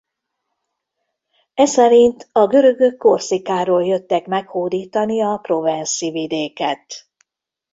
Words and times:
Eszerint 1.53 2.29
a 2.31 2.47
görögök 2.47 2.97
Korzikáról 2.97 3.85
jöttek 3.85 4.27
meghódítani 4.27 5.21
a 5.23 5.37
provence-i 5.37 6.11
vidéket. 6.11 7.07